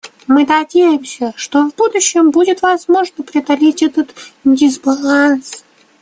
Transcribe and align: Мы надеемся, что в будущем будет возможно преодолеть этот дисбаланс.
Мы 0.25 0.47
надеемся, 0.47 1.31
что 1.37 1.69
в 1.69 1.75
будущем 1.75 2.31
будет 2.31 2.63
возможно 2.63 3.23
преодолеть 3.23 3.83
этот 3.83 4.09
дисбаланс. 4.43 5.63